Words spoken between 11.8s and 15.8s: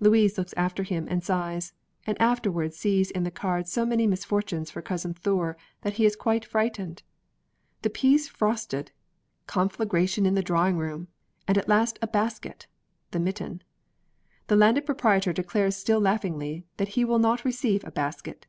"a basket" ["the mitten"]. The Landed Proprietor declares